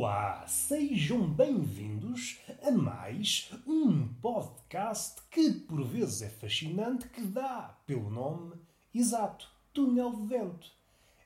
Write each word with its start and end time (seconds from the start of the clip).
Olá, 0.00 0.46
sejam 0.46 1.28
bem-vindos 1.28 2.38
a 2.62 2.70
mais 2.70 3.50
um 3.66 4.06
podcast 4.20 5.20
que 5.28 5.50
por 5.52 5.82
vezes 5.82 6.22
é 6.22 6.28
fascinante, 6.28 7.08
que 7.08 7.20
dá 7.20 7.76
pelo 7.84 8.08
nome 8.08 8.54
exato, 8.94 9.50
Túnel 9.74 10.12
de 10.12 10.26
Vento. 10.28 10.70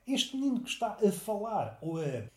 Este 0.07 0.39
menino 0.39 0.63
que 0.63 0.71
está 0.71 0.97
a 1.07 1.13
falar 1.13 1.79
ou 1.83 2.01
a 2.01 2.31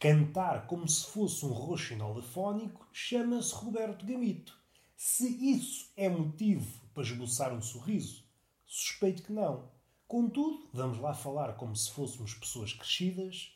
cantar 0.00 0.66
como 0.66 0.88
se 0.88 1.08
fosse 1.08 1.44
um 1.44 1.52
roxinol 1.52 2.20
afónico 2.20 2.88
chama-se 2.90 3.54
Roberto 3.54 4.06
Gamito. 4.06 4.58
Se 4.96 5.28
isso 5.28 5.92
é 5.94 6.08
motivo 6.08 6.80
para 6.94 7.02
esboçar 7.02 7.52
um 7.52 7.60
sorriso, 7.60 8.24
suspeito 8.64 9.24
que 9.24 9.32
não. 9.34 9.68
Contudo, 10.08 10.70
vamos 10.72 10.98
lá 10.98 11.12
falar 11.12 11.52
como 11.56 11.76
se 11.76 11.90
fôssemos 11.90 12.32
pessoas 12.32 12.72
crescidas, 12.72 13.52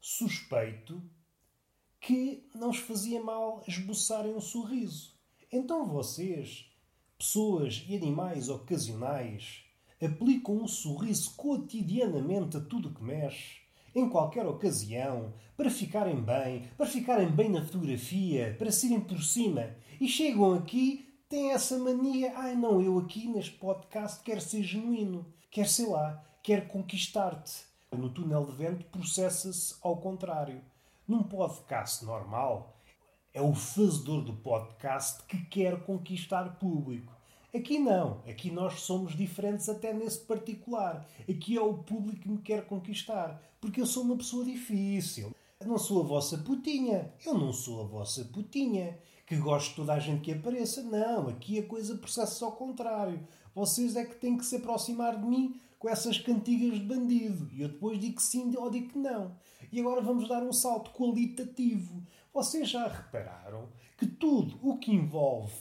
suspeito 0.00 1.00
que 2.00 2.48
não 2.54 2.70
os 2.70 2.78
fazia 2.78 3.22
mal 3.22 3.62
esboçarem 3.68 4.34
um 4.34 4.40
sorriso. 4.40 5.12
Então 5.52 5.86
vocês, 5.86 6.66
pessoas 7.18 7.84
e 7.86 7.94
animais 7.94 8.48
ocasionais, 8.48 9.64
aplicam 10.02 10.56
um 10.56 10.66
sorriso 10.66 11.34
cotidianamente 11.36 12.56
a 12.56 12.60
tudo 12.60 12.94
que 12.94 13.02
mexe, 13.02 13.60
em 13.94 14.08
qualquer 14.08 14.46
ocasião, 14.46 15.34
para 15.56 15.68
ficarem 15.68 16.22
bem, 16.22 16.68
para 16.76 16.86
ficarem 16.86 17.28
bem 17.30 17.50
na 17.50 17.62
fotografia, 17.62 18.54
para 18.58 18.72
serem 18.72 19.00
por 19.00 19.22
cima, 19.22 19.76
e 20.00 20.08
chegam 20.08 20.54
aqui, 20.54 21.06
têm 21.28 21.50
essa 21.50 21.78
mania, 21.78 22.32
ai 22.36 22.54
não, 22.54 22.80
eu 22.80 22.98
aqui 22.98 23.28
neste 23.28 23.52
podcast 23.52 24.22
quero 24.22 24.40
ser 24.40 24.62
genuíno, 24.62 25.26
quero 25.50 25.68
ser 25.68 25.86
lá, 25.86 26.24
quero 26.42 26.66
conquistar-te. 26.66 27.68
No 27.92 28.08
túnel 28.08 28.46
de 28.46 28.52
vento 28.52 28.84
processa-se 28.86 29.74
ao 29.82 29.96
contrário. 29.96 30.62
Num 31.10 31.24
podcast 31.24 32.04
normal, 32.04 32.72
é 33.34 33.42
o 33.42 33.52
fazedor 33.52 34.22
do 34.22 34.32
podcast 34.32 35.24
que 35.24 35.44
quer 35.46 35.82
conquistar 35.82 36.56
público. 36.56 37.12
Aqui 37.52 37.80
não. 37.80 38.22
Aqui 38.28 38.48
nós 38.48 38.82
somos 38.82 39.16
diferentes 39.16 39.68
até 39.68 39.92
nesse 39.92 40.20
particular. 40.20 41.04
Aqui 41.28 41.56
é 41.56 41.60
o 41.60 41.74
público 41.74 42.20
que 42.22 42.28
me 42.28 42.38
quer 42.38 42.64
conquistar. 42.64 43.42
Porque 43.60 43.80
eu 43.80 43.86
sou 43.86 44.04
uma 44.04 44.16
pessoa 44.16 44.44
difícil. 44.44 45.34
Eu 45.58 45.66
não 45.66 45.78
sou 45.78 46.00
a 46.00 46.06
vossa 46.06 46.38
putinha. 46.38 47.12
Eu 47.26 47.34
não 47.34 47.52
sou 47.52 47.80
a 47.80 47.86
vossa 47.88 48.24
putinha. 48.26 48.96
Que 49.26 49.34
gosto 49.34 49.70
de 49.70 49.74
toda 49.74 49.94
a 49.94 49.98
gente 49.98 50.20
que 50.20 50.30
apareça. 50.30 50.80
Não. 50.80 51.26
Aqui 51.26 51.58
a 51.58 51.66
coisa 51.66 51.96
processa 51.96 52.44
ao 52.44 52.52
contrário. 52.52 53.26
Vocês 53.52 53.96
é 53.96 54.04
que 54.04 54.14
têm 54.14 54.38
que 54.38 54.46
se 54.46 54.54
aproximar 54.54 55.18
de 55.18 55.26
mim 55.26 55.60
com 55.80 55.88
essas 55.88 56.18
cantigas 56.18 56.78
de 56.78 56.84
bandido. 56.84 57.48
E 57.52 57.62
eu 57.62 57.68
depois 57.68 57.98
digo 57.98 58.20
sim 58.20 58.54
ou 58.56 58.70
digo 58.70 58.90
que 58.90 58.98
não. 58.98 59.34
E 59.72 59.80
agora 59.80 60.02
vamos 60.02 60.28
dar 60.28 60.42
um 60.42 60.52
salto 60.52 60.90
qualitativo. 60.90 62.06
Vocês 62.32 62.68
já 62.68 62.86
repararam 62.86 63.66
que 63.98 64.06
tudo 64.06 64.58
o 64.62 64.78
que 64.78 64.92
envolve. 64.92 65.54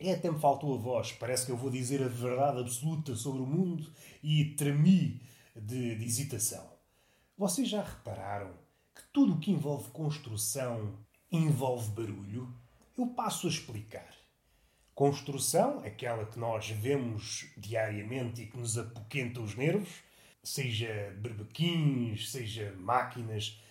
É, 0.00 0.14
até 0.14 0.30
me 0.30 0.40
faltou 0.40 0.74
a 0.74 0.78
voz, 0.78 1.12
parece 1.12 1.44
que 1.44 1.52
eu 1.52 1.56
vou 1.56 1.70
dizer 1.70 2.02
a 2.02 2.08
verdade 2.08 2.60
absoluta 2.60 3.14
sobre 3.16 3.42
o 3.42 3.46
mundo 3.46 3.92
e 4.22 4.54
tremi 4.56 5.20
de, 5.54 5.96
de 5.96 6.04
hesitação. 6.04 6.64
Vocês 7.36 7.68
já 7.68 7.82
repararam 7.82 8.52
que 8.94 9.02
tudo 9.12 9.34
o 9.34 9.40
que 9.40 9.50
envolve 9.50 9.90
construção 9.90 10.96
envolve 11.30 11.90
barulho? 11.90 12.48
Eu 12.96 13.08
passo 13.08 13.46
a 13.46 13.50
explicar. 13.50 14.17
Construção, 14.98 15.78
aquela 15.86 16.26
que 16.26 16.40
nós 16.40 16.70
vemos 16.70 17.46
diariamente 17.56 18.42
e 18.42 18.46
que 18.46 18.58
nos 18.58 18.76
apoquenta 18.76 19.40
os 19.40 19.54
nervos, 19.54 20.02
seja 20.42 21.14
berbequins, 21.20 22.32
seja 22.32 22.74
máquinas, 22.76 23.62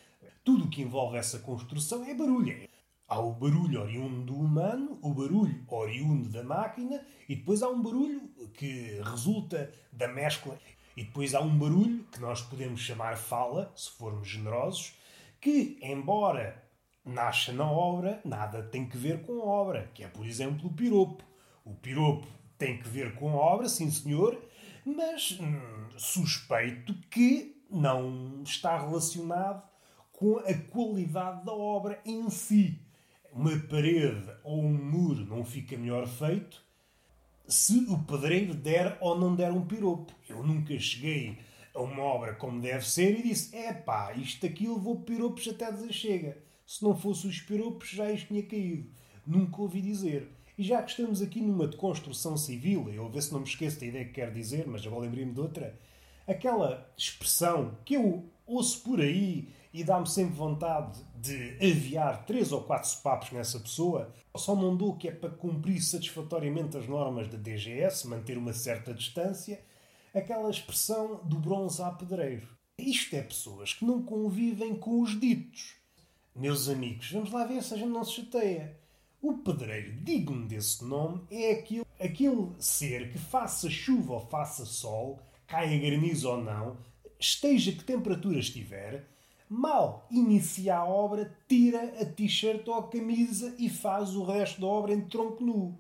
tudo 0.42 0.64
o 0.64 0.70
que 0.70 0.82
envolve 0.82 1.18
essa 1.18 1.40
construção 1.40 2.06
é 2.06 2.14
barulho. 2.14 2.70
Há 3.10 3.20
o 3.20 3.34
barulho 3.34 3.82
oriundo 3.82 4.22
do 4.22 4.40
humano, 4.40 4.98
o 5.02 5.14
barulho 5.14 5.66
oriundo 5.68 6.30
da 6.30 6.46
máquina 6.46 7.06
e 7.28 7.36
depois 7.36 7.62
há 7.62 7.68
um 7.68 7.82
barulho 7.82 8.22
que 8.54 9.02
resulta 9.04 9.70
da 9.92 10.08
mescla. 10.08 10.58
E 10.96 11.04
depois 11.04 11.36
há 11.36 11.42
um 11.42 11.60
barulho 11.60 12.06
que 12.06 12.22
nós 12.22 12.42
podemos 12.42 12.80
chamar 12.80 13.18
fala, 13.18 13.70
se 13.76 13.92
formos 13.92 14.30
generosos, 14.30 14.94
que, 15.42 15.78
embora 15.82 16.66
nasce 17.08 17.52
na 17.52 17.70
obra, 17.70 18.20
nada 18.24 18.62
tem 18.62 18.88
que 18.88 18.98
ver 18.98 19.26
com 19.26 19.42
a 19.42 19.46
obra, 19.46 19.90
que 19.94 20.04
é, 20.04 20.08
por 20.08 20.26
exemplo, 20.26 20.68
o 20.68 20.74
piropo. 20.74 21.27
O 21.68 21.76
piropo 21.76 22.26
tem 22.58 22.78
que 22.78 22.88
ver 22.88 23.14
com 23.16 23.30
a 23.30 23.36
obra, 23.36 23.68
sim 23.68 23.92
senhor, 23.92 24.42
mas 24.86 25.38
hum, 25.38 25.90
suspeito 25.98 26.94
que 27.10 27.62
não 27.70 28.42
está 28.42 28.80
relacionado 28.80 29.62
com 30.14 30.38
a 30.38 30.54
qualidade 30.54 31.46
da 31.46 31.52
obra 31.52 32.00
em 32.06 32.30
si. 32.30 32.80
Uma 33.34 33.60
parede 33.60 34.32
ou 34.46 34.64
um 34.64 34.74
muro 34.74 35.26
não 35.26 35.44
fica 35.44 35.78
melhor 35.78 36.08
feito 36.08 36.66
se 37.46 37.86
o 37.90 38.00
pedreiro 38.00 38.54
der 38.54 38.98
ou 39.02 39.20
não 39.20 39.36
der 39.36 39.52
um 39.52 39.66
piropo. 39.66 40.14
Eu 40.30 40.42
nunca 40.44 40.80
cheguei 40.80 41.38
a 41.74 41.82
uma 41.82 42.02
obra 42.02 42.34
como 42.34 42.62
deve 42.62 42.88
ser 42.88 43.20
e 43.20 43.24
disse: 43.24 43.54
é 43.54 43.74
pá, 43.74 44.14
isto 44.14 44.46
aqui 44.46 44.66
levou 44.66 45.02
piropos 45.02 45.46
até 45.50 45.70
dizer 45.70 45.92
chega. 45.92 46.38
Se 46.66 46.82
não 46.82 46.96
fosse 46.96 47.28
os 47.28 47.42
piropos, 47.42 47.90
já 47.90 48.10
isto 48.10 48.28
tinha 48.28 48.44
caído. 48.44 48.90
Nunca 49.26 49.62
ouvi 49.62 49.82
dizer. 49.82 50.37
E 50.58 50.64
já 50.64 50.82
que 50.82 50.90
estamos 50.90 51.22
aqui 51.22 51.40
numa 51.40 51.68
de 51.68 51.78
construção 51.78 52.36
civil, 52.36 52.90
eu 52.90 53.04
vou 53.04 53.12
ver 53.12 53.22
se 53.22 53.32
não 53.32 53.42
me 53.42 53.46
esqueço 53.46 53.80
da 53.80 53.86
ideia 53.86 54.06
que 54.06 54.14
quero 54.14 54.34
dizer, 54.34 54.66
mas 54.66 54.86
agora 54.86 55.04
lembrei-me 55.04 55.32
de 55.32 55.40
outra. 55.40 55.80
Aquela 56.28 56.92
expressão 56.98 57.78
que 57.86 57.94
eu 57.94 58.26
ouço 58.46 58.82
por 58.82 59.00
aí 59.00 59.50
e 59.72 59.84
dá-me 59.84 60.08
sempre 60.08 60.34
vontade 60.34 61.00
de 61.16 61.58
aviar 61.62 62.26
três 62.26 62.52
ou 62.52 62.64
quatro 62.64 62.90
sopapos 62.90 63.32
nessa 63.32 63.60
pessoa, 63.60 64.12
só 64.36 64.56
não 64.56 64.76
dou 64.76 64.96
que 64.96 65.08
é 65.08 65.12
para 65.12 65.30
cumprir 65.30 65.80
satisfatoriamente 65.82 66.76
as 66.76 66.88
normas 66.88 67.28
da 67.28 67.38
DGS, 67.38 68.08
manter 68.08 68.38
uma 68.38 68.54
certa 68.54 68.94
distância, 68.94 69.62
aquela 70.14 70.50
expressão 70.50 71.22
do 71.24 71.38
bronze 71.38 71.82
a 71.82 71.92
pedreiro. 71.92 72.48
Isto 72.80 73.16
é 73.16 73.22
pessoas 73.22 73.74
que 73.74 73.86
não 73.86 74.02
convivem 74.02 74.76
com 74.76 75.02
os 75.02 75.20
ditos. 75.20 75.76
Meus 76.36 76.70
amigos, 76.70 77.12
vamos 77.12 77.32
lá 77.32 77.46
ver 77.46 77.62
se 77.64 77.74
a 77.74 77.78
gente 77.78 77.90
não 77.90 78.04
se 78.04 78.14
chateia. 78.14 78.77
O 79.20 79.34
pedreiro 79.34 79.94
digno 80.04 80.48
desse 80.48 80.86
nome 80.86 81.22
é 81.32 81.52
aquele, 81.54 81.86
aquele 82.00 82.52
ser 82.60 83.12
que 83.12 83.18
faça 83.18 83.68
chuva 83.68 84.14
ou 84.14 84.20
faça 84.20 84.64
sol, 84.64 85.20
caia 85.48 85.80
granizo 85.80 86.30
ou 86.30 86.44
não, 86.44 86.78
esteja 87.20 87.72
que 87.72 87.84
temperatura 87.84 88.38
estiver, 88.38 89.08
mal 89.50 90.08
inicia 90.12 90.78
a 90.78 90.86
obra, 90.86 91.36
tira 91.48 92.00
a 92.00 92.06
t-shirt 92.06 92.68
ou 92.68 92.76
a 92.76 92.88
camisa 92.88 93.56
e 93.58 93.70
faz 93.70 94.16
o 94.16 94.24
resto 94.24 94.62
da 94.62 94.68
obra 94.68 94.94
em 94.94 95.02
tronco 95.02 95.44
nu. 95.44 95.76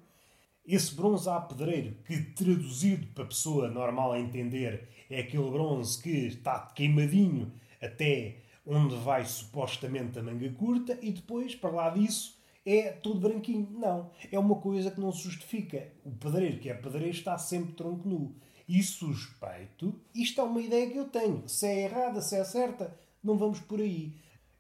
Esse 0.66 0.96
bronze 0.96 1.30
a 1.30 1.40
pedreiro, 1.40 1.96
que 2.06 2.20
traduzido 2.20 3.06
para 3.14 3.24
a 3.24 3.28
pessoa 3.28 3.70
normal 3.70 4.14
a 4.14 4.20
entender, 4.20 4.90
é 5.12 5.20
aquele 5.20 5.50
bronze 5.52 6.02
que 6.02 6.10
está 6.10 6.60
queimadinho 6.60 7.52
até 7.80 8.38
onde 8.66 8.96
vai 8.96 9.24
supostamente 9.26 10.18
a 10.18 10.24
manga 10.24 10.50
curta 10.54 10.98
e 11.02 11.12
depois, 11.12 11.56
para 11.56 11.70
lá 11.70 11.90
disso, 11.92 12.36
é 12.68 12.92
tudo 12.92 13.22
branquinho. 13.22 13.70
Não. 13.72 14.12
É 14.30 14.38
uma 14.38 14.56
coisa 14.56 14.92
que 14.92 15.00
não 15.00 15.12
se 15.12 15.24
justifica. 15.24 15.88
O 16.04 16.12
pedreiro 16.12 16.60
que 16.60 16.70
é 16.70 16.74
pedreiro 16.74 17.12
está 17.12 17.38
sempre 17.38 17.74
tronco 17.74 18.08
nu. 18.08 18.36
E 18.68 18.84
suspeito, 18.84 19.96
isto 20.14 20.42
é 20.42 20.44
uma 20.44 20.60
ideia 20.60 20.90
que 20.90 20.98
eu 20.98 21.06
tenho. 21.06 21.48
Se 21.48 21.66
é 21.66 21.86
errada, 21.86 22.22
se 22.22 22.36
é 22.36 22.44
certa, 22.44 22.94
não 23.24 23.38
vamos 23.38 23.62
por 23.62 23.80
aí. 23.80 24.14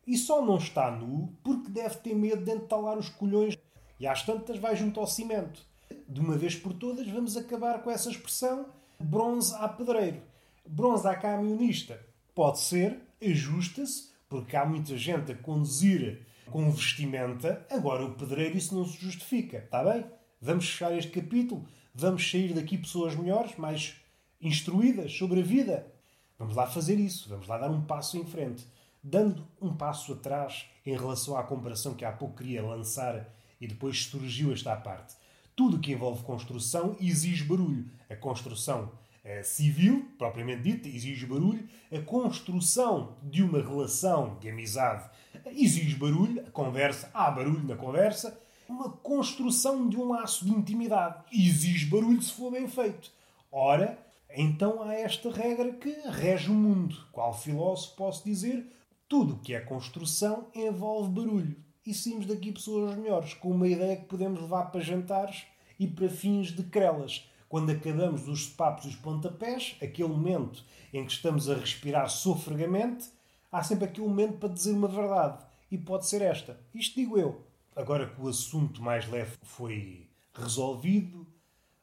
E 0.05 0.17
só 0.17 0.41
não 0.41 0.55
está 0.55 0.89
nu 0.89 1.33
porque 1.43 1.69
deve 1.69 1.95
ter 1.97 2.15
medo 2.15 2.45
de 2.45 2.51
entalar 2.51 2.97
os 2.97 3.09
colhões. 3.09 3.57
E 3.99 4.07
às 4.07 4.23
tantas 4.23 4.57
vai 4.57 4.77
junto 4.77 5.01
ao 5.01 5.07
cimento. 5.07 5.61
De 6.07 6.21
uma 6.21 6.37
vez 6.37 6.55
por 6.55 6.71
todas, 6.71 7.05
vamos 7.09 7.35
acabar 7.35 7.83
com 7.83 7.91
essa 7.91 8.09
expressão 8.09 8.67
bronze 8.97 9.53
a 9.55 9.67
pedreiro. 9.67 10.21
Bronze 10.65 11.05
a 11.05 11.15
camionista. 11.15 11.99
Pode 12.33 12.59
ser, 12.59 13.01
ajusta-se, 13.21 14.09
porque 14.29 14.55
há 14.55 14.65
muita 14.65 14.95
gente 14.95 15.33
a 15.33 15.35
conduzir 15.35 16.25
com 16.49 16.71
vestimenta, 16.71 17.65
agora 17.69 18.05
o 18.05 18.15
pedreiro 18.15 18.57
isso 18.57 18.75
não 18.75 18.85
se 18.85 18.97
justifica, 18.97 19.57
está 19.59 19.83
bem? 19.83 20.05
Vamos 20.41 20.69
fechar 20.69 20.95
este 20.95 21.11
capítulo, 21.11 21.67
vamos 21.93 22.29
sair 22.29 22.53
daqui 22.53 22.77
pessoas 22.77 23.15
melhores, 23.15 23.55
mais 23.55 23.95
instruídas 24.41 25.11
sobre 25.13 25.41
a 25.41 25.43
vida. 25.43 25.91
Vamos 26.37 26.55
lá 26.55 26.67
fazer 26.67 26.99
isso, 26.99 27.27
vamos 27.29 27.47
lá 27.47 27.57
dar 27.57 27.71
um 27.71 27.81
passo 27.81 28.17
em 28.17 28.25
frente. 28.25 28.65
Dando 29.03 29.47
um 29.61 29.75
passo 29.75 30.13
atrás 30.13 30.65
em 30.85 30.95
relação 30.95 31.37
à 31.37 31.43
comparação 31.43 31.95
que 31.95 32.05
há 32.05 32.11
pouco 32.11 32.37
queria 32.37 32.63
lançar 32.63 33.27
e 33.59 33.67
depois 33.67 34.05
surgiu 34.05 34.53
esta 34.53 34.75
parte. 34.75 35.15
Tudo 35.55 35.79
que 35.79 35.91
envolve 35.91 36.23
construção 36.23 36.95
exige 36.99 37.43
barulho. 37.43 37.89
A 38.09 38.15
construção 38.15 38.91
eh, 39.23 39.41
civil, 39.41 40.11
propriamente 40.17 40.61
dita, 40.61 40.87
exige 40.87 41.25
barulho. 41.25 41.67
A 41.91 41.99
construção 42.01 43.17
de 43.23 43.41
uma 43.41 43.59
relação 43.59 44.37
de 44.39 44.49
amizade 44.49 45.09
exige 45.51 45.95
barulho, 45.95 46.43
a 46.47 46.51
conversa, 46.51 47.09
há 47.13 47.29
barulho 47.31 47.63
na 47.63 47.75
conversa. 47.75 48.39
Uma 48.67 48.89
construção 48.89 49.87
de 49.87 49.97
um 49.97 50.09
laço 50.09 50.45
de 50.45 50.51
intimidade 50.51 51.23
exige 51.31 51.85
barulho 51.85 52.21
se 52.21 52.33
for 52.33 52.51
bem 52.51 52.67
feito. 52.67 53.11
Ora, 53.51 53.97
então 54.29 54.83
há 54.83 54.93
esta 54.93 55.31
regra 55.31 55.71
que 55.73 55.89
rege 56.09 56.51
o 56.51 56.53
mundo. 56.53 56.97
Qual 57.11 57.33
filósofo 57.33 57.95
posso 57.95 58.25
dizer? 58.25 58.65
Tudo 59.07 59.35
o 59.35 59.39
que 59.39 59.53
é 59.53 59.61
construção 59.61 60.47
envolve 60.53 61.09
barulho. 61.09 61.55
E 61.85 61.93
saímos 61.93 62.25
daqui 62.25 62.51
pessoas 62.51 62.97
melhores, 62.97 63.33
com 63.33 63.51
uma 63.51 63.67
ideia 63.67 63.95
que 63.95 64.05
podemos 64.05 64.41
levar 64.41 64.65
para 64.65 64.81
jantares 64.81 65.45
e 65.79 65.87
para 65.87 66.09
fins 66.09 66.47
de 66.47 66.63
crelas. 66.63 67.29
Quando 67.47 67.71
acabamos 67.71 68.27
os 68.27 68.45
papos 68.47 68.85
e 68.85 68.89
os 68.89 68.95
pontapés, 68.95 69.77
aquele 69.81 70.09
momento 70.09 70.65
em 70.93 71.05
que 71.05 71.11
estamos 71.13 71.49
a 71.49 71.55
respirar 71.55 72.09
sofregamente, 72.09 73.09
há 73.57 73.63
sempre 73.63 73.85
aquele 73.85 74.07
momento 74.07 74.37
para 74.37 74.53
dizer 74.53 74.71
uma 74.71 74.87
verdade. 74.87 75.43
E 75.69 75.77
pode 75.77 76.07
ser 76.07 76.21
esta. 76.21 76.59
Isto 76.73 76.95
digo 76.95 77.17
eu. 77.17 77.45
Agora 77.75 78.07
que 78.07 78.21
o 78.21 78.27
assunto 78.27 78.81
mais 78.81 79.09
leve 79.09 79.35
foi 79.43 80.09
resolvido, 80.33 81.27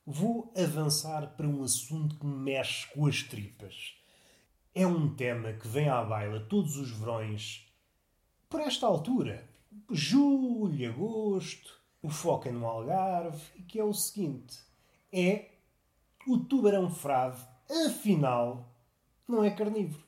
vou 0.06 0.52
avançar 0.56 1.34
para 1.36 1.46
um 1.46 1.62
assunto 1.62 2.16
que 2.16 2.26
me 2.26 2.36
mexe 2.36 2.86
com 2.92 3.06
as 3.06 3.22
tripas. 3.22 3.94
É 4.74 4.86
um 4.86 5.14
tema 5.14 5.52
que 5.52 5.68
vem 5.68 5.88
à 5.88 6.02
baila 6.02 6.40
todos 6.40 6.76
os 6.76 6.90
verões, 6.90 7.66
por 8.48 8.60
esta 8.60 8.86
altura, 8.86 9.48
julho, 9.90 10.88
agosto, 10.88 11.80
o 12.02 12.08
foco 12.08 12.48
é 12.48 12.52
no 12.52 12.66
Algarve, 12.66 13.62
que 13.66 13.78
é 13.78 13.84
o 13.84 13.92
seguinte: 13.92 14.58
é 15.12 15.50
o 16.26 16.38
tubarão 16.38 16.88
frade, 16.88 17.40
afinal, 17.86 18.72
não 19.26 19.42
é 19.42 19.50
carnívoro. 19.50 20.04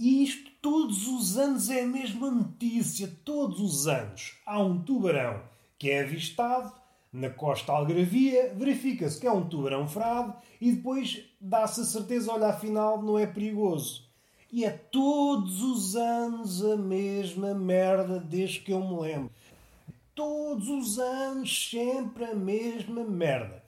E 0.00 0.22
isto 0.22 0.50
todos 0.62 1.06
os 1.06 1.36
anos 1.36 1.68
é 1.68 1.82
a 1.82 1.86
mesma 1.86 2.30
notícia. 2.30 3.06
Todos 3.22 3.60
os 3.60 3.86
anos 3.86 4.38
há 4.46 4.58
um 4.58 4.80
tubarão 4.80 5.42
que 5.78 5.90
é 5.90 6.00
avistado 6.00 6.72
na 7.12 7.28
costa 7.28 7.70
algravia, 7.70 8.54
verifica-se 8.54 9.20
que 9.20 9.26
é 9.26 9.30
um 9.30 9.46
tubarão 9.46 9.86
frade 9.86 10.32
e 10.58 10.72
depois 10.72 11.22
dá-se 11.38 11.82
a 11.82 11.84
certeza, 11.84 12.32
olha, 12.32 12.46
afinal 12.46 13.02
não 13.02 13.18
é 13.18 13.26
perigoso. 13.26 14.08
E 14.50 14.64
é 14.64 14.70
todos 14.70 15.62
os 15.62 15.94
anos 15.94 16.64
a 16.64 16.78
mesma 16.78 17.52
merda 17.52 18.18
desde 18.18 18.60
que 18.60 18.72
eu 18.72 18.80
me 18.80 19.02
lembro. 19.02 19.30
Todos 20.14 20.66
os 20.70 20.98
anos 20.98 21.68
sempre 21.70 22.24
a 22.24 22.34
mesma 22.34 23.04
merda. 23.04 23.59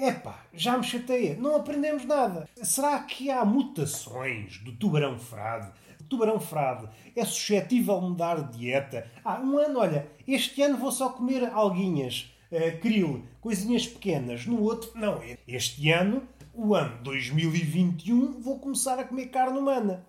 Epá, 0.00 0.46
já 0.54 0.78
me 0.78 0.82
chateia. 0.82 1.36
Não 1.36 1.56
aprendemos 1.56 2.06
nada. 2.06 2.48
Será 2.62 2.98
que 3.00 3.30
há 3.30 3.44
mutações 3.44 4.56
do 4.58 4.72
tubarão 4.72 5.18
frade? 5.18 5.70
O 6.00 6.04
tubarão 6.04 6.40
frade 6.40 6.88
é 7.14 7.22
suscetível 7.22 7.96
a 7.96 8.00
mudar 8.00 8.36
de 8.36 8.58
dieta? 8.58 9.10
Ah, 9.22 9.38
um 9.38 9.58
ano, 9.58 9.78
olha, 9.78 10.10
este 10.26 10.62
ano 10.62 10.78
vou 10.78 10.90
só 10.90 11.10
comer 11.10 11.44
alguinhas 11.52 12.34
uh, 12.50 12.80
krill, 12.80 13.26
coisinhas 13.42 13.86
pequenas. 13.86 14.46
No 14.46 14.62
outro, 14.62 14.90
não. 14.94 15.20
Este 15.46 15.90
ano, 15.90 16.26
o 16.54 16.74
ano 16.74 17.02
2021, 17.02 18.40
vou 18.40 18.58
começar 18.58 18.98
a 18.98 19.04
comer 19.04 19.26
carne 19.26 19.58
humana. 19.58 20.06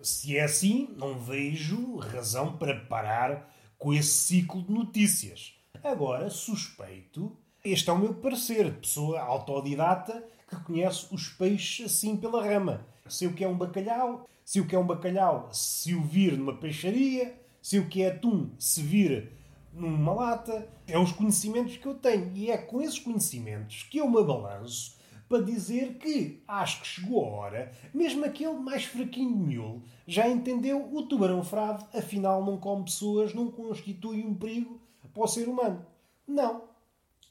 Se 0.00 0.38
é 0.38 0.44
assim, 0.44 0.94
não 0.96 1.18
vejo 1.18 1.96
razão 1.96 2.56
para 2.56 2.80
parar 2.86 3.54
com 3.76 3.92
esse 3.92 4.12
ciclo 4.12 4.62
de 4.62 4.72
notícias. 4.72 5.52
Agora, 5.84 6.30
suspeito, 6.30 7.36
este 7.72 7.90
é 7.90 7.92
o 7.92 7.98
meu 7.98 8.14
parecer, 8.14 8.70
de 8.70 8.78
pessoa 8.78 9.20
autodidata 9.20 10.24
que 10.48 10.56
conhece 10.56 11.06
os 11.12 11.28
peixes 11.28 11.86
assim 11.86 12.16
pela 12.16 12.44
rama. 12.44 12.86
Sei 13.08 13.26
o 13.26 13.32
que 13.32 13.42
é 13.42 13.48
um 13.48 13.56
bacalhau, 13.56 14.28
sei 14.44 14.62
o 14.62 14.66
que 14.66 14.76
é 14.76 14.78
um 14.78 14.86
bacalhau 14.86 15.48
se 15.52 15.94
o 15.94 16.02
vir 16.02 16.38
numa 16.38 16.54
peixaria, 16.54 17.34
sei 17.60 17.80
o 17.80 17.88
que 17.88 18.02
é 18.02 18.10
atum 18.10 18.50
se 18.58 18.82
vir 18.82 19.32
numa 19.72 20.12
lata. 20.12 20.68
É 20.86 20.96
os 20.98 21.10
conhecimentos 21.12 21.76
que 21.76 21.86
eu 21.86 21.94
tenho. 21.94 22.30
E 22.34 22.50
é 22.50 22.56
com 22.56 22.80
esses 22.80 23.00
conhecimentos 23.00 23.82
que 23.84 23.98
eu 23.98 24.08
me 24.08 24.22
balanço 24.22 24.96
para 25.28 25.42
dizer 25.42 25.98
que 25.98 26.42
acho 26.46 26.80
que 26.80 26.86
chegou 26.86 27.24
a 27.24 27.28
hora, 27.30 27.72
mesmo 27.92 28.24
aquele 28.24 28.54
mais 28.54 28.84
fraquinho 28.84 29.36
de 29.36 29.42
miolo, 29.42 29.82
já 30.06 30.28
entendeu 30.28 30.88
o 30.94 31.02
tubarão 31.02 31.42
frade, 31.42 31.84
afinal 31.92 32.44
não 32.44 32.56
come 32.58 32.84
pessoas, 32.84 33.34
não 33.34 33.50
constitui 33.50 34.24
um 34.24 34.34
perigo 34.34 34.80
para 35.12 35.24
o 35.24 35.26
ser 35.26 35.48
humano. 35.48 35.84
Não. 36.28 36.65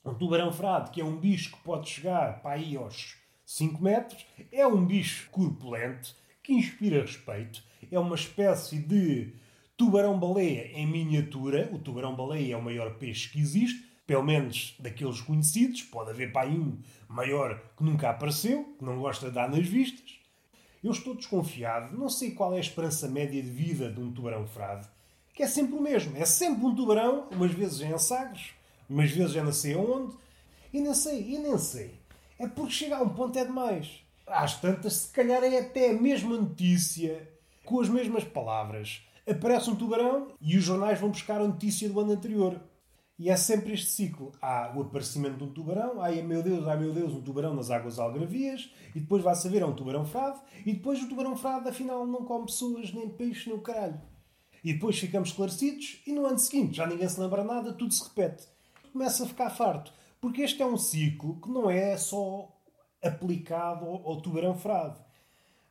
Um 0.06 0.14
tubarão 0.14 0.54
frade, 0.54 0.92
que 0.92 1.02
é 1.02 1.06
um 1.06 1.18
bicho 1.18 1.52
que 1.52 1.64
pode 1.64 1.90
chegar 1.90 2.42
para 2.42 2.56
aí 2.56 2.78
aos 2.78 3.16
5 3.46 3.84
metros, 3.84 4.26
é 4.52 4.66
um 4.68 4.86
bicho 4.86 5.30
corpulento, 5.32 6.16
que 6.44 6.54
inspira 6.54 7.02
respeito, 7.02 7.64
é 7.92 8.00
uma 8.00 8.16
espécie 8.16 8.78
de 8.78 9.34
Tubarão-baleia 9.78 10.72
em 10.74 10.88
miniatura. 10.88 11.70
O 11.74 11.78
tubarão-baleia 11.78 12.54
é 12.54 12.58
o 12.58 12.62
maior 12.62 12.94
peixe 12.94 13.30
que 13.30 13.40
existe, 13.40 13.86
pelo 14.08 14.24
menos 14.24 14.74
daqueles 14.80 15.20
conhecidos. 15.20 15.82
Pode 15.82 16.12
haver 16.12 16.32
para 16.32 16.48
aí 16.48 16.58
um 16.58 16.78
maior 17.10 17.62
que 17.76 17.84
nunca 17.84 18.10
apareceu, 18.10 18.74
que 18.80 18.86
não 18.86 19.00
gosta 19.00 19.28
de 19.28 19.34
dar 19.34 19.50
nas 19.50 19.68
vistas. 19.68 20.18
Eu 20.82 20.92
estou 20.92 21.14
desconfiado, 21.14 21.98
não 21.98 22.08
sei 22.08 22.32
qual 22.32 22.54
é 22.54 22.58
a 22.58 22.62
esperança 22.62 23.10
média 23.10 23.42
de 23.42 23.50
vida 23.50 23.92
de 23.92 24.00
um 24.00 24.14
tubarão-frade, 24.14 24.88
que 25.34 25.44
é 25.44 25.48
sempre 25.48 25.76
o 25.76 25.82
mesmo. 25.82 26.16
É 26.16 26.24
sempre 26.24 26.66
um 26.66 26.74
tubarão, 26.74 27.28
umas 27.32 27.52
vezes 27.52 27.82
em 27.82 27.98
Sagres, 27.98 28.52
umas 28.90 29.12
vezes 29.12 29.36
é 29.36 29.44
não 29.44 29.54
sei 29.54 29.76
onde, 29.76 30.16
e 30.74 30.80
nem 30.80 30.94
sei, 30.94 31.34
e 31.34 31.38
nem 31.38 31.58
sei. 31.58 32.00
É 32.38 32.48
porque 32.48 32.72
chega 32.72 32.98
a 32.98 33.02
um 33.02 33.10
ponto 33.10 33.38
é 33.38 33.46
demais. 33.46 34.02
Às 34.28 34.60
tantas, 34.60 34.94
se 34.94 35.14
calhar 35.14 35.44
é 35.44 35.60
até 35.60 35.92
a 35.92 35.94
mesma 35.94 36.38
notícia, 36.38 37.30
com 37.64 37.80
as 37.80 37.90
mesmas 37.90 38.24
palavras 38.24 39.02
aparece 39.28 39.70
um 39.70 39.76
tubarão 39.76 40.28
e 40.40 40.56
os 40.56 40.64
jornais 40.64 41.00
vão 41.00 41.10
buscar 41.10 41.42
a 41.42 41.48
notícia 41.48 41.90
do 41.90 42.00
ano 42.00 42.12
anterior. 42.12 42.62
E 43.18 43.30
é 43.30 43.38
sempre 43.38 43.74
este 43.74 43.88
ciclo. 43.88 44.34
Há 44.42 44.74
o 44.76 44.82
aparecimento 44.82 45.38
de 45.38 45.44
um 45.46 45.54
tubarão, 45.54 46.02
ai 46.02 46.22
meu 46.22 46.44
Deus, 46.44 46.68
ai 46.68 46.78
meu 46.78 46.94
Deus, 46.94 47.14
um 47.14 47.22
tubarão 47.22 47.56
nas 47.56 47.72
águas 47.72 47.98
algravias, 47.98 48.72
e 48.94 49.00
depois 49.00 49.24
vai 49.24 49.34
saber 49.36 49.62
é 49.62 49.66
um 49.66 49.74
tubarão 49.74 50.06
frade, 50.06 50.40
e 50.66 50.74
depois 50.74 51.02
o 51.02 51.08
tubarão 51.08 51.36
frade 51.36 51.70
afinal 51.70 52.06
não 52.06 52.26
come 52.26 52.46
pessoas, 52.46 52.94
nem 52.94 53.10
peixe, 53.10 53.50
nem 53.50 53.58
o 53.58 53.62
caralho. 53.62 54.02
E 54.64 54.74
depois 54.74 55.00
ficamos 55.00 55.30
esclarecidos, 55.30 56.02
e 56.06 56.12
no 56.12 56.26
ano 56.26 56.38
seguinte 56.38 56.76
já 56.76 56.86
ninguém 56.86 57.08
se 57.08 57.20
lembra 57.20 57.44
nada, 57.44 57.72
tudo 57.72 57.94
se 57.94 58.04
repete. 58.04 58.44
Começa 58.96 59.26
a 59.26 59.28
ficar 59.28 59.50
farto. 59.50 59.92
Porque 60.22 60.42
este 60.42 60.62
é 60.62 60.66
um 60.66 60.78
ciclo 60.78 61.42
que 61.42 61.50
não 61.50 61.70
é 61.70 61.98
só 61.98 62.50
aplicado 63.04 63.86
ao 63.86 64.22
tubarão 64.22 64.58
frade 64.58 64.96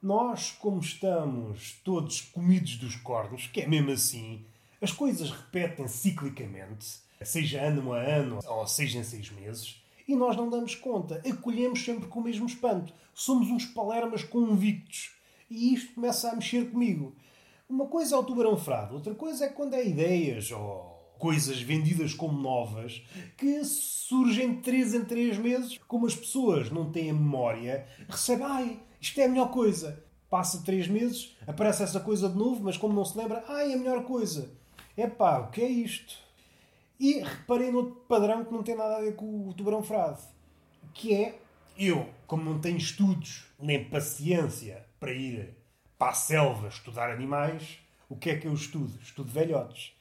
nós, 0.03 0.51
como 0.51 0.81
estamos 0.81 1.81
todos 1.83 2.21
comidos 2.21 2.77
dos 2.77 2.97
cornos, 2.97 3.47
que 3.47 3.63
é 3.63 3.67
mesmo 3.67 3.91
assim, 3.91 4.45
as 4.79 4.93
coisas 4.93 5.31
repetem 5.31 5.89
ciclicamente, 5.89 6.99
seja 7.23 7.63
ano 7.63 7.95
a 7.95 8.01
ano 8.01 8.41
ou 8.47 8.67
seja 8.67 8.99
em 8.99 9.03
seis 9.03 9.31
meses, 9.31 9.83
e 10.07 10.15
nós 10.15 10.37
não 10.37 10.51
damos 10.51 10.75
conta, 10.75 11.23
acolhemos 11.27 11.83
sempre 11.83 12.07
com 12.07 12.21
o 12.21 12.23
mesmo 12.23 12.45
espanto. 12.45 12.93
Somos 13.15 13.49
uns 13.49 13.65
palermas 13.65 14.23
convictos. 14.23 15.15
E 15.49 15.73
isto 15.73 15.95
começa 15.95 16.31
a 16.31 16.37
mexer 16.37 16.71
comigo. 16.71 17.17
Uma 17.67 17.87
coisa 17.87 18.15
é 18.15 18.19
o 18.19 18.23
tubarão 18.25 18.59
frado, 18.59 18.97
outra 18.97 19.15
coisa 19.15 19.47
é 19.47 19.49
quando 19.49 19.73
é 19.73 19.87
ideias 19.89 20.51
ou 20.51 20.94
coisas 21.25 21.59
vendidas 21.59 22.13
como 22.13 22.39
novas 22.39 23.03
que 23.39 23.65
surgem 23.65 24.57
de 24.57 24.61
3 24.61 24.93
em 24.93 25.05
3 25.07 25.39
meses, 25.39 25.81
como 25.89 26.05
as 26.05 26.15
pessoas 26.15 26.71
não 26.71 26.93
têm 26.93 27.09
a 27.09 27.15
memória, 27.15 27.89
recebem, 28.11 28.45
ai, 28.45 28.81
isto 29.01 29.19
é 29.19 29.25
a 29.25 29.29
melhor 29.31 29.51
coisa. 29.51 30.05
Passa 30.29 30.63
três 30.63 30.87
meses, 30.87 31.35
aparece 31.47 31.83
essa 31.83 31.99
coisa 31.99 32.29
de 32.29 32.37
novo, 32.37 32.63
mas 32.63 32.77
como 32.77 32.93
não 32.93 33.07
se 33.07 33.17
lembra, 33.17 33.43
ai, 33.49 33.73
é 33.73 33.75
a 33.75 33.79
melhor 33.79 34.05
coisa. 34.05 34.53
Epá, 34.95 35.39
o 35.39 35.51
que 35.51 35.63
é 35.63 35.67
isto? 35.67 36.15
E 37.01 37.23
reparei 37.23 37.73
noutro 37.73 37.95
padrão 38.07 38.45
que 38.45 38.53
não 38.53 38.63
tem 38.63 38.77
nada 38.77 38.99
a 38.99 39.01
ver 39.01 39.17
com 39.17 39.49
o 39.49 39.55
tubarão 39.55 39.83
frade. 39.83 40.21
Que 40.93 41.15
é, 41.15 41.39
eu, 41.79 42.07
como 42.27 42.45
não 42.45 42.61
tenho 42.61 42.77
estudos 42.77 43.47
nem 43.59 43.83
paciência 43.83 44.85
para 45.01 45.15
ir 45.15 45.57
para 45.99 46.11
a 46.11 46.15
selva 46.15 46.69
estudar 46.69 47.11
animais, 47.11 47.79
o 48.11 48.15
que 48.15 48.29
é 48.29 48.37
que 48.37 48.47
eu 48.47 48.53
estudo? 48.53 48.93
Estudo 49.01 49.33
velhotes. 49.33 49.95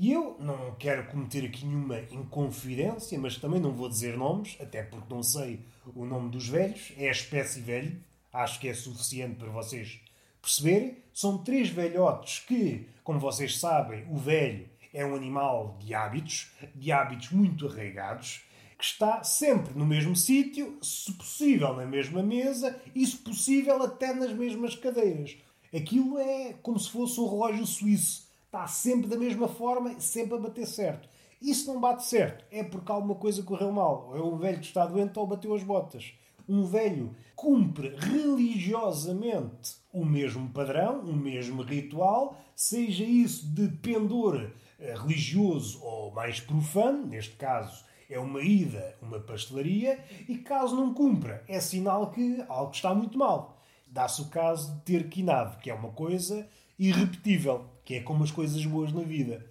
E 0.00 0.12
eu 0.12 0.36
não 0.38 0.76
quero 0.76 1.08
cometer 1.08 1.44
aqui 1.44 1.66
nenhuma 1.66 1.98
inconfidência, 2.12 3.18
mas 3.18 3.36
também 3.36 3.60
não 3.60 3.72
vou 3.72 3.88
dizer 3.88 4.16
nomes, 4.16 4.56
até 4.60 4.80
porque 4.80 5.12
não 5.12 5.24
sei 5.24 5.66
o 5.92 6.04
nome 6.04 6.30
dos 6.30 6.48
velhos. 6.48 6.92
É 6.96 7.08
a 7.08 7.10
espécie 7.10 7.60
velho 7.60 8.00
acho 8.32 8.60
que 8.60 8.68
é 8.68 8.74
suficiente 8.74 9.34
para 9.34 9.50
vocês 9.50 9.98
perceberem. 10.40 10.98
São 11.12 11.38
três 11.38 11.70
velhotes 11.70 12.44
que, 12.46 12.86
como 13.02 13.18
vocês 13.18 13.58
sabem, 13.58 14.06
o 14.08 14.16
velho 14.16 14.68
é 14.94 15.04
um 15.04 15.16
animal 15.16 15.76
de 15.80 15.92
hábitos, 15.92 16.52
de 16.76 16.92
hábitos 16.92 17.32
muito 17.32 17.66
arraigados, 17.66 18.42
que 18.78 18.84
está 18.84 19.24
sempre 19.24 19.76
no 19.76 19.84
mesmo 19.84 20.14
sítio, 20.14 20.78
se 20.80 21.12
possível 21.14 21.74
na 21.74 21.84
mesma 21.84 22.22
mesa 22.22 22.80
e, 22.94 23.04
se 23.04 23.16
possível, 23.16 23.82
até 23.82 24.14
nas 24.14 24.32
mesmas 24.32 24.76
cadeiras. 24.76 25.36
Aquilo 25.74 26.20
é 26.20 26.54
como 26.62 26.78
se 26.78 26.88
fosse 26.88 27.18
um 27.18 27.28
relógio 27.28 27.66
suíço. 27.66 28.27
Está 28.48 28.66
sempre 28.66 29.08
da 29.08 29.16
mesma 29.16 29.46
forma, 29.46 30.00
sempre 30.00 30.34
a 30.34 30.40
bater 30.40 30.66
certo. 30.66 31.08
E 31.40 31.54
se 31.54 31.66
não 31.68 31.80
bate 31.80 32.04
certo, 32.04 32.44
é 32.50 32.64
porque 32.64 32.90
alguma 32.90 33.14
coisa 33.14 33.42
correu 33.42 33.70
mal. 33.70 34.08
Ou 34.08 34.16
é 34.16 34.22
um 34.22 34.36
velho 34.36 34.58
que 34.58 34.66
está 34.66 34.84
doente 34.84 35.18
ou 35.18 35.26
bateu 35.26 35.54
as 35.54 35.62
botas 35.62 36.12
um 36.48 36.64
velho 36.64 37.14
cumpre 37.36 37.94
religiosamente 37.96 39.76
o 39.92 40.04
mesmo 40.04 40.48
padrão, 40.48 41.00
o 41.00 41.14
mesmo 41.14 41.62
ritual, 41.62 42.36
seja 42.54 43.04
isso 43.04 43.46
de 43.46 43.68
pendor 43.68 44.50
eh, 44.80 44.94
religioso 44.94 45.82
ou 45.82 46.10
mais 46.10 46.40
profano, 46.40 47.06
neste 47.06 47.36
caso 47.36 47.84
é 48.08 48.18
uma 48.18 48.40
ida, 48.40 48.96
uma 49.02 49.20
pastelaria, 49.20 50.02
e 50.26 50.38
caso 50.38 50.74
não 50.74 50.94
cumpra, 50.94 51.44
é 51.46 51.60
sinal 51.60 52.10
que 52.10 52.42
algo 52.48 52.72
está 52.72 52.94
muito 52.94 53.18
mal. 53.18 53.60
Dá-se 53.86 54.22
o 54.22 54.28
caso 54.28 54.74
de 54.74 54.80
ter 54.80 55.08
quinado, 55.10 55.58
que 55.58 55.70
é 55.70 55.74
uma 55.74 55.90
coisa 55.90 56.48
irrepetível, 56.78 57.66
que 57.84 57.94
é 57.94 58.00
como 58.00 58.24
as 58.24 58.30
coisas 58.30 58.64
boas 58.64 58.92
na 58.92 59.02
vida. 59.02 59.44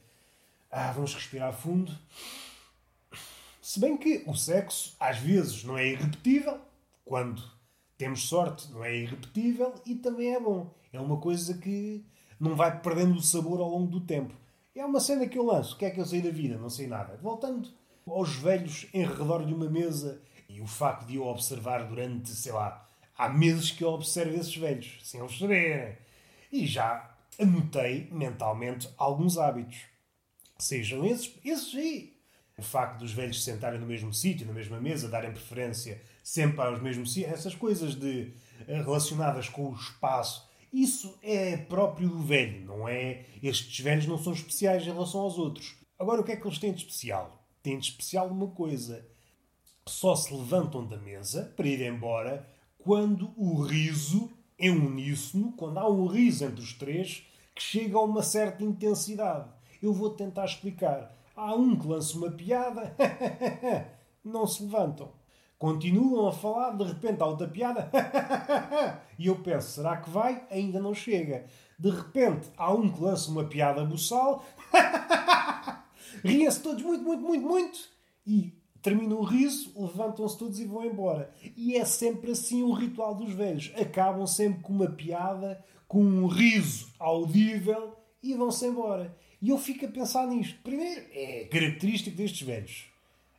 Ah, 0.72 0.92
vamos 0.92 1.14
respirar 1.14 1.54
fundo. 1.54 1.92
Se 3.62 3.80
bem 3.80 3.98
que 3.98 4.24
o 4.26 4.34
sexo, 4.34 4.96
às 5.00 5.18
vezes, 5.18 5.64
não 5.64 5.78
é 5.78 5.88
irrepetível, 5.88 6.60
quando 7.04 7.44
temos 7.98 8.28
sorte, 8.28 8.72
não 8.72 8.84
é 8.84 8.96
irrepetível 8.96 9.74
e 9.86 9.96
também 9.96 10.36
é 10.36 10.40
bom. 10.40 10.74
É 10.94 11.00
uma 11.00 11.18
coisa 11.18 11.58
que 11.58 12.06
não 12.40 12.56
vai 12.56 12.80
perdendo 12.80 13.18
o 13.18 13.22
sabor 13.22 13.60
ao 13.60 13.70
longo 13.70 13.88
do 13.88 14.00
tempo. 14.00 14.34
É 14.76 14.86
uma 14.86 15.00
cena 15.00 15.28
que 15.28 15.38
eu 15.38 15.44
lanço. 15.44 15.76
O 15.76 15.78
que 15.78 15.86
é 15.86 15.90
que 15.90 16.00
eu 16.00 16.06
sei 16.06 16.22
da 16.22 16.30
vida? 16.30 16.58
Não 16.58 16.70
sei 16.70 16.88
nada. 16.88 17.18
Voltando 17.22 17.68
aos 18.06 18.36
velhos 18.36 18.88
em 18.94 19.06
redor 19.06 19.46
de 19.46 19.54
uma 19.54 19.70
mesa 19.70 20.22
e 20.48 20.62
o 20.62 20.68
facto 20.68 21.06
de 21.06 21.16
eu 21.16 21.26
observar 21.26 21.84
durante, 21.88 22.30
sei 22.30 22.52
lá, 22.52 22.88
há 23.18 23.28
meses 23.28 23.72
que 23.72 23.84
eu 23.84 23.90
observo 23.90 24.36
esses 24.36 24.56
velhos, 24.56 25.00
sem 25.04 25.20
eles 25.20 25.38
saberem. 25.38 25.98
E 26.52 26.66
já 26.66 27.17
anotei 27.40 28.10
mentalmente 28.12 28.90
alguns 28.98 29.38
hábitos. 29.38 29.78
Sejam 30.58 31.06
esses, 31.06 31.34
esses 31.44 31.76
aí. 31.76 32.18
O 32.58 32.64
facto 32.64 33.00
dos 33.00 33.12
velhos 33.12 33.44
sentarem 33.44 33.80
no 33.80 33.86
mesmo 33.86 34.12
sítio, 34.12 34.48
na 34.48 34.54
mesma 34.54 34.82
mesa, 34.82 35.08
darem 35.08 35.32
preferência 35.32 36.02
sempre 36.24 36.60
aos 36.62 36.82
mesmos 36.82 37.14
sítios, 37.14 37.34
essas 37.34 37.54
coisas 37.56 37.94
de, 37.96 38.34
eh, 38.68 38.82
relacionadas 38.82 39.48
com 39.48 39.70
o 39.70 39.76
espaço, 39.76 40.50
isso 40.74 41.18
é 41.22 41.56
próprio 41.56 42.10
do 42.10 42.22
velho, 42.22 42.66
não 42.66 42.88
é? 42.88 43.26
Estes 43.42 43.80
velhos 43.80 44.08
não 44.08 44.18
são 44.18 44.34
especiais 44.34 44.84
em 44.84 44.92
relação 44.92 45.22
aos 45.22 45.38
outros. 45.38 45.76
Agora, 45.98 46.22
o 46.22 46.24
que 46.24 46.32
é 46.32 46.36
que 46.36 46.46
eles 46.46 46.60
têm 46.60 46.74
de 46.74 46.82
especial? 46.82 47.48
Têm 47.64 47.80
de 47.80 47.90
especial 47.90 48.28
uma 48.28 48.48
coisa. 48.48 49.08
Só 49.88 50.16
se 50.16 50.34
levantam 50.34 50.86
da 50.86 50.98
mesa 50.98 51.54
para 51.56 51.68
ir 51.68 51.82
embora 51.82 52.48
quando 52.78 53.34
o 53.38 53.62
riso 53.62 54.30
é 54.60 54.70
uníssono, 54.70 55.54
quando 55.54 55.78
há 55.78 55.90
um 55.90 56.08
riso 56.08 56.46
entre 56.46 56.62
os 56.62 56.74
três 56.74 57.24
que 57.54 57.62
chega 57.62 57.98
a 57.98 58.04
uma 58.04 58.24
certa 58.24 58.64
intensidade. 58.64 59.50
Eu 59.82 59.94
vou 59.94 60.10
tentar 60.12 60.46
explicar. 60.46 61.14
Há 61.36 61.54
um 61.54 61.78
que 61.78 61.88
lança 61.88 62.18
uma 62.18 62.32
piada, 62.32 62.96
não 64.26 64.48
se 64.48 64.64
levantam. 64.64 65.12
Continuam 65.58 66.28
a 66.28 66.32
falar, 66.32 66.72
de 66.72 66.84
repente 66.84 67.22
há 67.22 67.26
outra 67.26 67.48
piada, 67.48 67.90
e 69.18 69.26
eu 69.26 69.38
penso, 69.38 69.70
será 69.70 69.98
que 69.98 70.10
vai? 70.10 70.44
Ainda 70.52 70.80
não 70.80 70.94
chega. 70.94 71.46
De 71.80 71.90
repente 71.90 72.48
há 72.58 72.72
um 72.72 72.90
que 72.92 73.02
lança 73.02 73.32
uma 73.32 73.44
piada 73.44 73.84
buçal, 73.84 74.46
riem-se 76.24 76.62
todos 76.62 76.84
muito, 76.84 77.04
muito, 77.04 77.24
muito, 77.24 77.48
muito, 77.48 77.80
e 78.26 78.54
termina 78.88 79.16
o 79.16 79.24
riso, 79.24 79.74
levantam-se 79.76 80.38
todos 80.38 80.60
e 80.62 80.66
vão 80.66 80.86
embora. 80.86 81.30
E 81.58 81.76
é 81.76 81.84
sempre 81.84 82.32
assim 82.32 82.64
o 82.64 82.72
ritual 82.72 83.14
dos 83.14 83.34
velhos. 83.34 83.70
Acabam 83.76 84.26
sempre 84.26 84.62
com 84.62 84.72
uma 84.72 84.90
piada, 84.90 85.62
com 85.90 86.02
um 86.02 86.26
riso 86.26 86.88
audível 86.98 87.98
e 88.24 88.34
vão-se 88.34 88.66
embora. 88.66 89.14
E 89.42 89.50
eu 89.50 89.58
fico 89.58 89.86
a 89.86 89.90
pensar 89.90 90.26
nisto. 90.28 90.58
Primeiro, 90.64 91.02
é 91.12 91.50
característico 91.52 92.16
destes 92.16 92.48
velhos. 92.48 92.86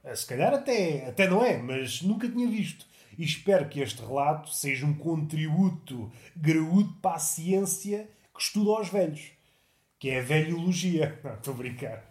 Eh, 0.05 0.15
se 0.15 0.27
calhar 0.27 0.53
até, 0.53 1.07
até 1.09 1.27
não 1.27 1.43
é, 1.43 1.57
mas 1.57 2.03
nunca 2.03 2.29
tinha 2.29 2.47
visto. 2.47 2.87
E 3.17 3.25
espero 3.25 3.71
que 3.71 3.81
este 3.81 4.03
relato 4.03 4.51
seja 4.51 4.85
um 4.85 4.95
contributo 4.95 6.13
graúdo 6.37 6.93
para 7.01 7.17
a 7.17 7.19
ciência 7.19 8.07
que 8.35 8.43
estuda 8.43 8.73
aos 8.73 8.91
velhos. 8.91 9.31
Que 9.99 10.11
é 10.11 10.21
a 10.21 10.23
velhologia. 10.23 11.19
Não, 11.25 11.35
estou 11.35 11.55
a 11.55 11.57
brincar. 11.57 12.05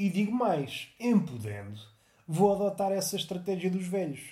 E 0.00 0.08
digo 0.08 0.32
mais, 0.32 0.88
em 0.98 1.18
podendo, 1.18 1.78
vou 2.26 2.54
adotar 2.54 2.90
essa 2.90 3.16
estratégia 3.16 3.70
dos 3.70 3.86
velhos, 3.86 4.30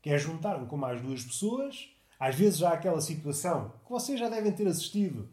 que 0.00 0.08
é 0.08 0.16
juntar-me 0.16 0.66
com 0.66 0.78
mais 0.78 1.02
duas 1.02 1.22
pessoas. 1.22 1.90
Às 2.18 2.36
vezes 2.36 2.62
há 2.62 2.70
aquela 2.70 3.02
situação 3.02 3.70
que 3.84 3.90
vocês 3.90 4.18
já 4.18 4.30
devem 4.30 4.50
ter 4.50 4.66
assistido. 4.66 5.28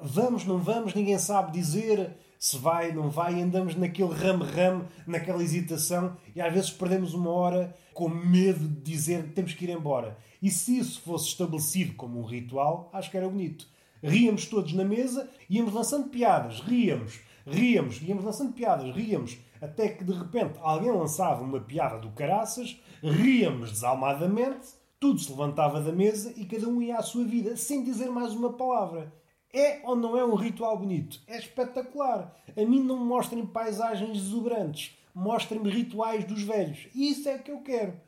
Vamos, 0.00 0.44
não 0.44 0.58
vamos, 0.58 0.94
ninguém 0.94 1.18
sabe 1.18 1.50
dizer 1.50 2.12
se 2.38 2.56
vai, 2.56 2.92
não 2.92 3.10
vai, 3.10 3.42
andamos 3.42 3.74
naquele 3.74 4.14
ramo-ramo, 4.14 4.86
naquela 5.08 5.42
hesitação 5.42 6.16
e 6.36 6.40
às 6.40 6.54
vezes 6.54 6.70
perdemos 6.70 7.12
uma 7.12 7.30
hora 7.30 7.76
com 7.92 8.08
medo 8.08 8.68
de 8.68 8.92
dizer 8.92 9.24
que 9.24 9.32
temos 9.32 9.54
que 9.54 9.64
ir 9.64 9.70
embora. 9.70 10.16
E 10.40 10.52
se 10.52 10.78
isso 10.78 11.00
fosse 11.00 11.26
estabelecido 11.26 11.94
como 11.94 12.20
um 12.20 12.24
ritual, 12.24 12.88
acho 12.92 13.10
que 13.10 13.16
era 13.16 13.28
bonito. 13.28 13.66
Ríamos 14.00 14.46
todos 14.46 14.72
na 14.72 14.84
mesa, 14.84 15.28
íamos 15.50 15.74
lançando 15.74 16.10
piadas, 16.10 16.60
ríamos 16.60 17.18
ríamos, 17.46 18.00
íamos 18.02 18.24
lançando 18.24 18.52
piadas, 18.52 18.94
ríamos, 18.94 19.38
até 19.60 19.88
que 19.88 20.04
de 20.04 20.12
repente 20.12 20.58
alguém 20.60 20.90
lançava 20.90 21.42
uma 21.42 21.60
piada 21.60 21.98
do 21.98 22.10
caraças, 22.10 22.80
ríamos 23.02 23.70
desalmadamente, 23.70 24.68
tudo 24.98 25.18
se 25.18 25.30
levantava 25.30 25.80
da 25.80 25.92
mesa 25.92 26.32
e 26.36 26.44
cada 26.44 26.68
um 26.68 26.80
ia 26.80 26.96
à 26.96 27.02
sua 27.02 27.24
vida, 27.24 27.56
sem 27.56 27.82
dizer 27.82 28.10
mais 28.10 28.32
uma 28.32 28.52
palavra. 28.52 29.12
É 29.52 29.80
ou 29.84 29.94
não 29.94 30.16
é 30.16 30.24
um 30.24 30.34
ritual 30.34 30.78
bonito? 30.78 31.20
É 31.26 31.36
espetacular. 31.36 32.34
A 32.56 32.64
mim 32.64 32.82
não 32.82 32.98
me 33.00 33.04
mostrem 33.04 33.44
paisagens 33.44 34.16
exuberantes, 34.16 34.96
mostrem-me 35.14 35.70
rituais 35.70 36.24
dos 36.24 36.42
velhos. 36.42 36.86
Isso 36.94 37.28
é 37.28 37.36
que 37.36 37.50
eu 37.50 37.60
quero. 37.60 38.00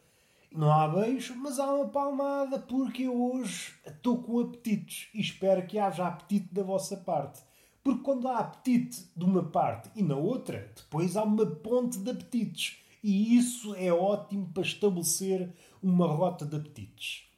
Não 0.50 0.70
há 0.72 0.86
beijo, 0.86 1.34
mas 1.34 1.58
há 1.58 1.66
uma 1.74 1.88
palmada, 1.88 2.60
porque 2.60 3.02
eu 3.02 3.20
hoje 3.20 3.74
estou 3.84 4.22
com 4.22 4.38
apetites 4.38 5.08
e 5.12 5.20
espero 5.20 5.66
que 5.66 5.80
haja 5.80 6.06
apetite 6.06 6.54
da 6.54 6.62
vossa 6.62 6.96
parte. 6.96 7.42
Porque 7.84 8.02
quando 8.02 8.26
há 8.26 8.38
apetite 8.38 9.06
de 9.14 9.24
uma 9.24 9.44
parte 9.44 9.90
e 9.94 10.02
na 10.02 10.16
outra, 10.16 10.72
depois 10.74 11.16
há 11.16 11.22
uma 11.22 11.44
ponte 11.44 11.98
de 11.98 12.10
apetites. 12.10 12.78
E 13.02 13.36
isso 13.36 13.74
é 13.74 13.92
ótimo 13.92 14.48
para 14.54 14.62
estabelecer 14.62 15.54
uma 15.82 16.06
rota 16.06 16.46
de 16.46 16.56
apetites. 16.56 17.28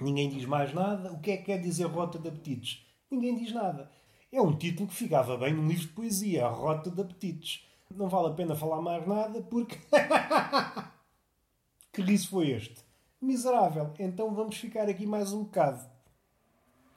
Ninguém 0.00 0.28
diz 0.28 0.44
mais 0.44 0.74
nada. 0.74 1.12
O 1.12 1.20
que 1.20 1.30
é 1.30 1.36
que 1.36 1.44
quer 1.44 1.60
dizer 1.60 1.84
rota 1.84 2.18
de 2.18 2.28
apetites? 2.28 2.84
Ninguém 3.08 3.36
diz 3.36 3.52
nada. 3.52 3.88
É 4.32 4.42
um 4.42 4.56
título 4.56 4.88
que 4.88 4.94
ficava 4.94 5.38
bem 5.38 5.54
num 5.54 5.68
livro 5.68 5.86
de 5.86 5.92
poesia, 5.92 6.46
a 6.46 6.50
Rota 6.50 6.90
de 6.90 7.00
Apetites. 7.00 7.64
Não 7.94 8.08
vale 8.08 8.28
a 8.28 8.34
pena 8.34 8.56
falar 8.56 8.82
mais 8.82 9.06
nada 9.06 9.40
porque. 9.40 9.78
que 11.92 12.02
riso 12.02 12.28
foi 12.28 12.50
este? 12.50 12.84
Miserável. 13.22 13.94
Então 13.98 14.34
vamos 14.34 14.56
ficar 14.56 14.88
aqui 14.88 15.06
mais 15.06 15.32
um 15.32 15.44
bocado. 15.44 15.88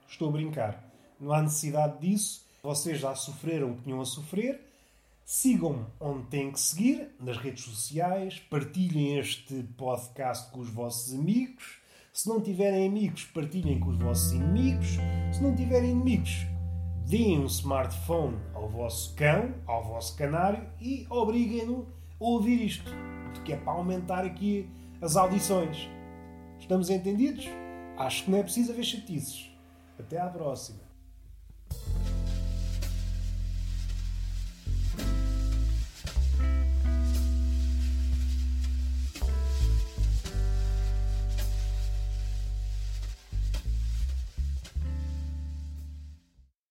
Estou 0.07 0.29
a 0.29 0.31
brincar. 0.31 0.91
Não 1.19 1.31
há 1.31 1.41
necessidade 1.41 1.99
disso. 1.99 2.48
Vocês 2.61 2.99
já 2.99 3.15
sofreram 3.15 3.71
o 3.71 3.75
que 3.75 3.83
tinham 3.83 4.01
a 4.01 4.05
sofrer. 4.05 4.59
Sigam-me 5.25 5.85
onde 5.99 6.25
têm 6.25 6.51
que 6.51 6.59
seguir, 6.59 7.09
nas 7.19 7.37
redes 7.37 7.63
sociais. 7.63 8.39
Partilhem 8.49 9.17
este 9.17 9.63
podcast 9.77 10.51
com 10.51 10.59
os 10.59 10.69
vossos 10.69 11.13
amigos. 11.13 11.79
Se 12.11 12.27
não 12.27 12.41
tiverem 12.41 12.87
amigos, 12.87 13.25
partilhem 13.25 13.79
com 13.79 13.91
os 13.91 13.97
vossos 13.97 14.33
inimigos. 14.33 14.97
Se 15.31 15.41
não 15.41 15.55
tiverem 15.55 15.91
inimigos, 15.91 16.47
deem 17.05 17.39
um 17.39 17.45
smartphone 17.45 18.37
ao 18.53 18.67
vosso 18.67 19.15
cão, 19.15 19.53
ao 19.65 19.83
vosso 19.83 20.17
canário 20.17 20.67
e 20.81 21.07
obriguem-no 21.09 21.87
a 22.19 22.23
ouvir 22.25 22.61
isto, 22.61 22.91
porque 23.33 23.53
é 23.53 23.57
para 23.57 23.73
aumentar 23.73 24.25
aqui 24.25 24.67
as 25.01 25.15
audições. 25.15 25.87
Estamos 26.59 26.89
entendidos? 26.89 27.45
Acho 27.97 28.25
que 28.25 28.31
não 28.31 28.39
é 28.39 28.43
preciso 28.43 28.71
haver 28.71 28.83
chatices. 28.83 29.49
Até 29.97 30.19
à 30.19 30.27
próxima. 30.27 30.88